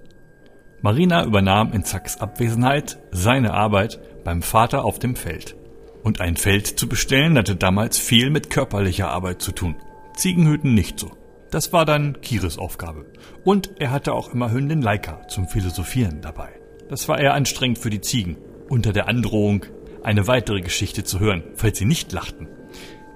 Marina 0.84 1.24
übernahm 1.24 1.72
in 1.72 1.86
Zacks 1.86 2.20
Abwesenheit 2.20 3.00
seine 3.10 3.54
Arbeit 3.54 4.02
beim 4.26 4.42
Vater 4.42 4.84
auf 4.84 5.00
dem 5.00 5.16
Feld. 5.16 5.56
Und 6.04 6.20
ein 6.20 6.36
Feld 6.36 6.68
zu 6.68 6.90
bestellen 6.90 7.38
hatte 7.38 7.56
damals 7.56 7.98
viel 7.98 8.30
mit 8.30 8.50
körperlicher 8.50 9.10
Arbeit 9.10 9.42
zu 9.42 9.54
tun. 9.54 9.78
Ziegenhüten 10.18 10.74
nicht 10.74 11.00
so. 11.00 11.12
Das 11.52 11.72
war 11.72 11.86
dann 11.86 12.20
Kires 12.20 12.58
Aufgabe. 12.58 13.06
Und 13.46 13.72
er 13.80 13.92
hatte 13.92 14.14
auch 14.14 14.34
immer 14.34 14.52
Hündin 14.52 14.82
Laika 14.82 15.26
zum 15.30 15.48
Philosophieren 15.48 16.20
dabei. 16.20 16.50
Das 16.90 17.08
war 17.08 17.18
eher 17.18 17.34
anstrengend 17.34 17.78
für 17.78 17.90
die 17.90 18.02
Ziegen, 18.02 18.36
unter 18.68 18.92
der 18.92 19.08
Androhung, 19.08 19.66
eine 20.04 20.28
weitere 20.28 20.60
Geschichte 20.60 21.06
zu 21.06 21.22
hören, 21.22 21.46
falls 21.56 21.78
sie 21.78 21.86
nicht 21.86 22.12
lachten. 22.12 22.50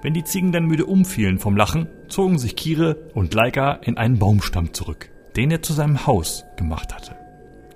Wenn 0.00 0.14
die 0.14 0.24
Ziegen 0.24 0.52
dann 0.52 0.64
müde 0.64 0.86
umfielen 0.86 1.38
vom 1.38 1.54
Lachen, 1.54 1.86
zogen 2.08 2.38
sich 2.38 2.56
Kire 2.56 3.10
und 3.12 3.34
Laika 3.34 3.72
in 3.72 3.98
einen 3.98 4.18
Baumstamm 4.18 4.72
zurück, 4.72 5.10
den 5.36 5.50
er 5.50 5.60
zu 5.60 5.74
seinem 5.74 6.06
Haus 6.06 6.46
gemacht 6.56 6.94
hatte. 6.94 7.27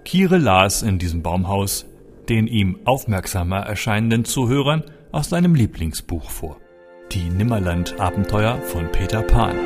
Kire 0.04 0.38
las 0.38 0.82
in 0.82 0.98
diesem 0.98 1.22
Baumhaus 1.22 1.86
den 2.28 2.46
ihm 2.46 2.78
aufmerksamer 2.84 3.60
erscheinenden 3.60 4.24
Zuhörern 4.24 4.84
aus 5.10 5.28
seinem 5.28 5.54
Lieblingsbuch 5.54 6.30
vor. 6.30 6.56
Die 7.12 7.28
Nimmerland-Abenteuer 7.28 8.56
von 8.62 8.90
Peter 8.90 9.22
Pan. 9.22 9.56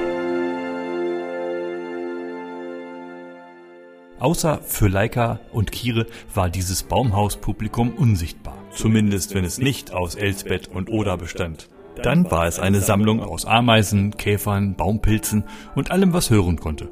Außer 4.19 4.61
für 4.63 4.89
Leica 4.89 5.41
und 5.53 5.71
Kire 5.71 6.07
war 6.35 6.49
dieses 6.49 6.83
Baumhauspublikum 6.83 7.93
unsichtbar. 7.93 8.57
Zumindest 8.73 9.35
wenn 9.35 9.45
es 9.45 9.59
nicht 9.59 9.93
aus 9.93 10.15
Elsbeth 10.15 10.69
und 10.69 10.91
Oda 10.91 11.17
bestand. 11.17 11.69
Dann 12.03 12.31
war 12.31 12.47
es 12.47 12.59
eine 12.59 12.81
Sammlung 12.81 13.23
aus 13.23 13.45
Ameisen, 13.45 14.17
Käfern, 14.17 14.75
Baumpilzen 14.75 15.45
und 15.75 15.91
allem, 15.91 16.13
was 16.13 16.31
hören 16.31 16.59
konnte. 16.59 16.89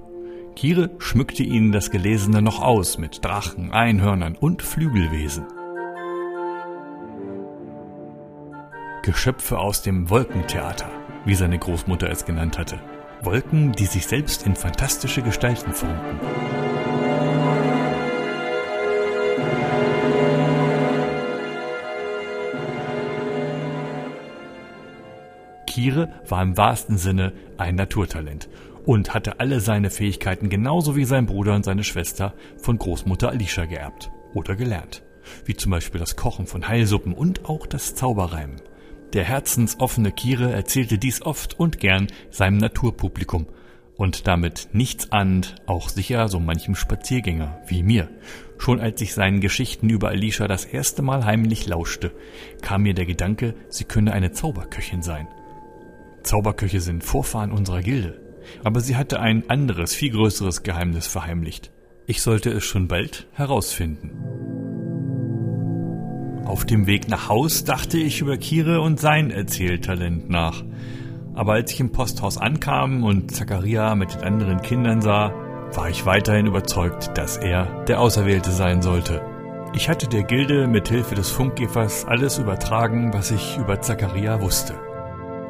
Kire 0.57 0.91
schmückte 0.99 1.43
ihnen 1.43 1.73
das 1.73 1.91
Gelesene 1.91 2.41
noch 2.41 2.63
aus 2.63 2.97
mit 2.97 3.25
Drachen, 3.25 3.73
Einhörnern 3.73 4.37
und 4.37 4.63
Flügelwesen. 4.63 5.45
Geschöpfe 9.03 9.59
aus 9.59 9.83
dem 9.83 10.09
Wolkentheater, 10.11 10.89
wie 11.25 11.35
seine 11.35 11.59
Großmutter 11.59 12.09
es 12.09 12.25
genannt 12.25 12.57
hatte. 12.57 12.79
Wolken, 13.21 13.73
die 13.73 13.87
sich 13.87 14.07
selbst 14.07 14.47
in 14.47 14.55
fantastische 14.55 15.23
Gestalten 15.23 15.73
formten. 15.73 16.21
Kire 25.67 26.09
war 26.29 26.43
im 26.43 26.57
wahrsten 26.57 26.97
Sinne 26.97 27.33
ein 27.59 27.75
Naturtalent 27.75 28.49
und 28.85 29.15
hatte 29.15 29.41
alle 29.41 29.61
seine 29.61 29.91
Fähigkeiten 29.91 30.49
genauso 30.49 30.97
wie 30.97 31.05
sein 31.05 31.27
Bruder 31.27 31.55
und 31.55 31.65
seine 31.65 31.85
Schwester 31.85 32.35
von 32.57 32.79
Großmutter 32.79 33.31
Alicia 33.31 33.65
geerbt 33.65 34.11
oder 34.35 34.57
gelernt. 34.57 35.03
Wie 35.45 35.55
zum 35.55 35.71
Beispiel 35.71 35.99
das 35.99 36.17
Kochen 36.17 36.47
von 36.47 36.69
Heilsuppen 36.69 37.15
und 37.15 37.47
auch 37.47 37.67
das 37.67 37.95
Zauberreimen. 37.95 38.61
Der 39.15 39.25
herzensoffene 39.25 40.13
Kire 40.13 40.53
erzählte 40.53 40.99
dies 40.99 41.23
oft 41.23 41.59
und 41.59 41.79
gern 41.79 42.09
seinem 42.31 42.59
Naturpublikum 42.59 43.47
und 43.97 44.27
damit 44.27 44.69
nichts 44.73 45.13
ahnd 45.13 45.55
auch 45.67 45.89
sicher 45.89 46.29
so 46.29 46.41
manchem 46.41 46.75
Spaziergänger 46.75 47.63
wie 47.67 47.83
mir. 47.83 48.11
Schon 48.59 48.81
als 48.81 49.01
ich 49.01 49.15
seinen 49.15 49.41
Geschichten 49.41 49.89
über 49.89 50.09
Alicia 50.09 50.49
das 50.49 50.65
erste 50.65 51.03
Mal 51.03 51.25
heimlich 51.25 51.67
lauschte, 51.67 52.13
kam 52.61 52.83
mir 52.83 52.95
der 52.95 53.07
Gedanke, 53.07 53.55
sie 53.69 53.85
könne 53.85 54.13
eine 54.13 54.33
Zauberköchin 54.33 55.03
sein. 55.03 55.29
Zauberköche 56.23 56.81
sind 56.81 57.05
Vorfahren 57.05 57.53
unserer 57.53 57.83
Gilde. 57.83 58.24
Aber 58.63 58.81
sie 58.81 58.97
hatte 58.97 59.21
ein 59.21 59.49
anderes, 59.49 59.95
viel 59.95 60.11
größeres 60.11 60.63
Geheimnis 60.63 61.07
verheimlicht. 61.07 61.71
Ich 62.07 62.23
sollte 62.23 62.51
es 62.51 62.65
schon 62.65 62.89
bald 62.89 63.27
herausfinden. 63.33 64.11
Auf 66.45 66.67
dem 66.67 66.87
Weg 66.87 67.09
nach 67.09 67.29
Haus 67.29 67.65
dachte 67.65 67.99
ich 67.99 68.21
über 68.21 68.37
Kire 68.37 68.81
und 68.83 69.01
sein 69.01 69.31
Erzähltalent 69.31 70.29
nach. 70.29 70.63
Aber 71.35 71.55
als 71.55 71.73
ich 71.73 71.81
im 71.81 71.91
Posthaus 71.91 72.37
ankam 72.39 73.03
und 73.03 73.35
Zacharia 73.35 73.95
mit 73.95 74.15
den 74.15 74.23
anderen 74.23 74.61
Kindern 74.61 75.01
sah, 75.01 75.33
war 75.73 75.89
ich 75.89 76.07
weiterhin 76.07 76.47
überzeugt, 76.47 77.17
dass 77.17 77.39
er 77.39 77.85
der 77.85 78.01
Auserwählte 78.01 78.51
sein 78.51 78.83
sollte. 78.83 79.23
Ich 79.75 79.89
hatte 79.89 80.07
der 80.07 80.23
Gilde 80.23 80.69
mit 80.69 80.89
Hilfe 80.89 81.17
des 81.17 81.31
Funkgefers 81.31 82.05
alles 82.05 82.39
übertragen, 82.39 83.13
was 83.13 83.33
ich 83.33 83.59
über 83.59 83.81
Zacharia 83.81 84.41
wusste. 84.41 84.75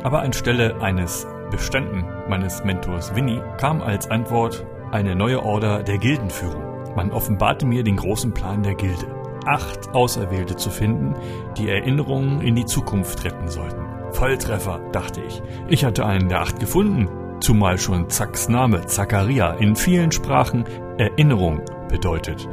Aber 0.03 0.21
anstelle 0.21 0.81
eines 0.81 1.27
Bestanden 1.51 2.05
meines 2.29 2.65
Mentors 2.65 3.15
Winnie 3.15 3.43
kam 3.59 3.81
als 3.83 4.11
Antwort 4.11 4.67
eine 4.91 5.15
neue 5.15 5.43
Order 5.43 5.83
der 5.83 5.99
Gildenführung. 5.99 6.63
Man 6.97 7.11
offenbarte 7.11 7.67
mir 7.67 7.83
den 7.83 7.97
großen 7.97 8.33
Plan 8.33 8.63
der 8.63 8.75
Gilde. 8.75 9.07
Acht 9.47 9.95
Auserwählte 9.95 10.57
zu 10.57 10.71
finden, 10.71 11.15
die 11.59 11.69
Erinnerungen 11.69 12.41
in 12.41 12.55
die 12.55 12.65
Zukunft 12.65 13.25
retten 13.25 13.49
sollten. 13.49 13.85
Volltreffer, 14.13 14.81
dachte 14.93 15.21
ich. 15.23 15.43
Ich 15.69 15.85
hatte 15.85 16.07
einen 16.07 16.29
der 16.29 16.41
acht 16.41 16.61
gefunden, 16.61 17.09
zumal 17.41 17.79
schon 17.79 18.09
Zacks 18.09 18.49
Name, 18.49 18.87
Zacharia, 18.87 19.53
in 19.55 19.77
vielen 19.77 20.13
Sprachen 20.13 20.65
Erinnerung 20.99 21.61
bedeutet. 21.89 22.49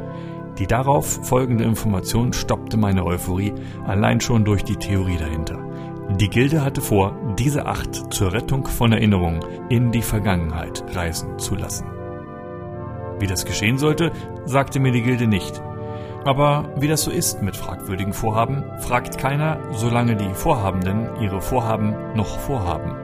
Die 0.58 0.66
darauf 0.66 1.20
folgende 1.22 1.64
Information 1.64 2.32
stoppte 2.32 2.76
meine 2.76 3.06
Euphorie 3.06 3.54
allein 3.86 4.20
schon 4.20 4.44
durch 4.44 4.64
die 4.64 4.76
Theorie 4.76 5.16
dahinter. 5.16 5.58
Die 6.20 6.28
Gilde 6.28 6.62
hatte 6.62 6.82
vor, 6.82 7.16
diese 7.36 7.66
acht 7.66 8.12
zur 8.12 8.32
Rettung 8.32 8.66
von 8.66 8.92
Erinnerungen 8.92 9.40
in 9.68 9.92
die 9.92 10.02
Vergangenheit 10.02 10.84
reisen 10.94 11.38
zu 11.38 11.54
lassen. 11.54 11.86
Wie 13.18 13.26
das 13.26 13.44
geschehen 13.44 13.78
sollte, 13.78 14.12
sagte 14.44 14.80
mir 14.80 14.92
die 14.92 15.02
Gilde 15.02 15.26
nicht. 15.26 15.62
Aber 16.24 16.70
wie 16.76 16.88
das 16.88 17.02
so 17.02 17.10
ist 17.10 17.42
mit 17.42 17.56
fragwürdigen 17.56 18.12
Vorhaben, 18.12 18.64
fragt 18.80 19.18
keiner, 19.18 19.58
solange 19.72 20.16
die 20.16 20.34
Vorhabenden 20.34 21.08
ihre 21.20 21.40
Vorhaben 21.40 21.94
noch 22.14 22.38
vorhaben. 22.38 22.94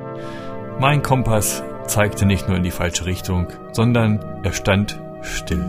Mein 0.81 1.03
Kompass 1.03 1.63
zeigte 1.87 2.27
nicht 2.27 2.49
nur 2.49 2.57
in 2.57 2.63
die 2.63 2.71
falsche 2.71 3.07
Richtung, 3.07 3.49
sondern 3.73 4.21
er 4.45 4.53
stand 4.53 5.01
still. 5.23 5.65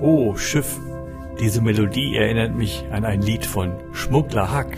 Oh, 0.00 0.36
Schiff, 0.36 0.78
diese 1.40 1.60
Melodie 1.60 2.16
erinnert 2.16 2.54
mich 2.54 2.84
an 2.90 3.04
ein 3.04 3.20
Lied 3.20 3.44
von 3.44 3.72
Schmuggler 3.92 4.50
Hack. 4.50 4.76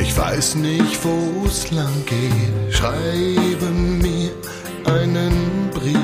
Ich 0.00 0.16
weiß 0.16 0.56
nicht, 0.56 1.04
wo 1.04 1.46
es 1.46 1.70
lang 1.70 2.04
geht. 2.06 2.74
Schreibe 2.74 3.66
mir 3.70 4.30
einen 4.84 5.70
Brief. 5.72 5.98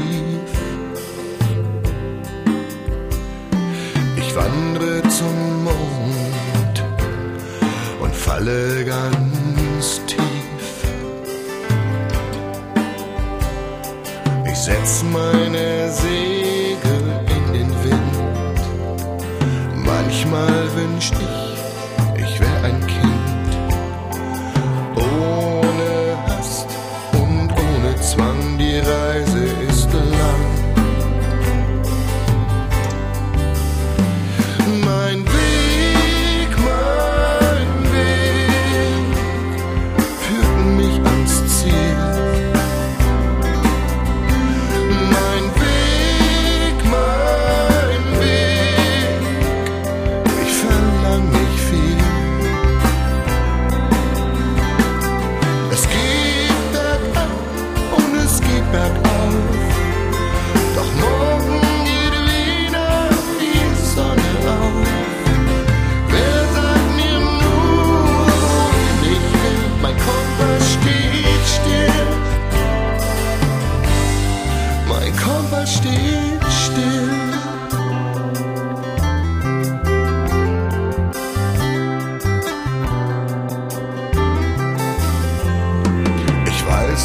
Ich 4.16 4.36
wandre 4.36 5.02
zum 5.08 5.43
falle 8.24 8.84
ganz 8.84 10.00
tief. 10.06 10.68
Ich 14.50 14.58
setz 14.58 15.04
meine 15.12 15.90
Segel 15.90 17.02
in 17.36 17.52
den 17.52 17.70
Wind. 17.84 18.14
Manchmal 19.84 20.62
wünsch 20.74 21.10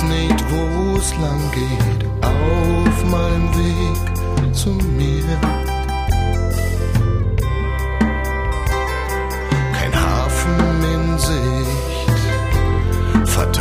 nicht, 0.04 0.46
wo 0.50 0.98
es 0.98 1.12
lang 1.18 1.52
geht 1.52 2.06
auf 2.22 3.04
meinem 3.06 3.50
Weg 3.56 4.54
zu 4.54 4.70
mir. 4.70 5.24
Kein 9.74 9.94
Hafen 9.96 10.84
in 10.94 11.18
Sicht, 11.18 12.10
fahr 13.30 13.52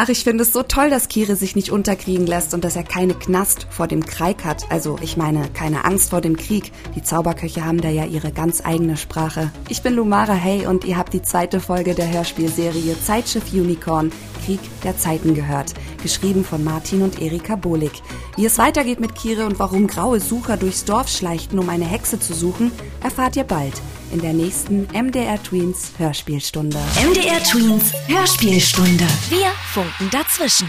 Ach, 0.00 0.08
ich 0.08 0.22
finde 0.22 0.44
es 0.44 0.52
so 0.52 0.62
toll, 0.62 0.90
dass 0.90 1.08
Kire 1.08 1.34
sich 1.34 1.56
nicht 1.56 1.72
unterkriegen 1.72 2.24
lässt 2.24 2.54
und 2.54 2.62
dass 2.62 2.76
er 2.76 2.84
keine 2.84 3.14
Knast 3.14 3.66
vor 3.68 3.88
dem 3.88 4.06
Krieg 4.06 4.44
hat. 4.44 4.70
Also, 4.70 4.96
ich 5.02 5.16
meine, 5.16 5.48
keine 5.48 5.84
Angst 5.84 6.10
vor 6.10 6.20
dem 6.20 6.36
Krieg. 6.36 6.70
Die 6.94 7.02
Zauberköche 7.02 7.64
haben 7.64 7.80
da 7.80 7.88
ja 7.88 8.04
ihre 8.04 8.30
ganz 8.30 8.64
eigene 8.64 8.96
Sprache. 8.96 9.50
Ich 9.68 9.82
bin 9.82 9.94
Lumara 9.94 10.34
Hey 10.34 10.68
und 10.68 10.84
ihr 10.84 10.96
habt 10.96 11.14
die 11.14 11.22
zweite 11.22 11.58
Folge 11.58 11.96
der 11.96 12.12
Hörspielserie 12.12 12.94
Zeitschiff 13.02 13.52
Unicorn 13.52 14.12
Krieg 14.44 14.60
der 14.84 14.96
Zeiten 14.96 15.34
gehört. 15.34 15.74
Geschrieben 16.00 16.44
von 16.44 16.62
Martin 16.62 17.02
und 17.02 17.20
Erika 17.20 17.56
Bohlig. 17.56 18.00
Wie 18.36 18.46
es 18.46 18.56
weitergeht 18.56 19.00
mit 19.00 19.16
Kire 19.16 19.46
und 19.46 19.58
warum 19.58 19.88
graue 19.88 20.20
Sucher 20.20 20.56
durchs 20.56 20.84
Dorf 20.84 21.08
schleichten, 21.08 21.58
um 21.58 21.68
eine 21.68 21.86
Hexe 21.86 22.20
zu 22.20 22.34
suchen, 22.34 22.70
erfahrt 23.02 23.34
ihr 23.34 23.42
bald 23.42 23.74
in 24.12 24.20
der 24.20 24.32
nächsten 24.32 24.88
MDR 24.92 25.42
Tweens 25.42 25.92
Hörspielstunde. 25.98 26.78
MDR 27.10 27.42
Tweens 27.42 27.92
Hörspielstunde. 28.06 29.06
Wir 29.28 29.50
funken 29.72 30.10
dazwischen. 30.10 30.68